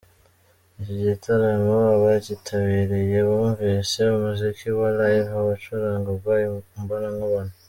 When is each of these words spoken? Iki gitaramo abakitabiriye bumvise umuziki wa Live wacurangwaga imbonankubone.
Iki 0.79 0.95
gitaramo 1.05 1.75
abakitabiriye 1.95 3.17
bumvise 3.29 3.99
umuziki 4.15 4.67
wa 4.77 4.89
Live 4.97 5.31
wacurangwaga 5.49 6.53
imbonankubone. 6.77 7.53